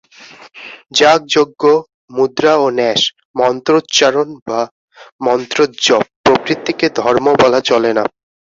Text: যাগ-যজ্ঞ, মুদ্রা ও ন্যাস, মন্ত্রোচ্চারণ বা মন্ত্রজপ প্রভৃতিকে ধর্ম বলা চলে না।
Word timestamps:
যাগ-যজ্ঞ, 0.91 1.63
মুদ্রা 2.15 2.53
ও 2.63 2.77
ন্যাস, 2.77 3.01
মন্ত্রোচ্চারণ 3.35 4.27
বা 4.47 4.59
মন্ত্রজপ 5.25 6.03
প্রভৃতিকে 6.25 6.87
ধর্ম 6.99 7.25
বলা 7.41 7.59
চলে 7.69 7.91
না। 7.97 8.03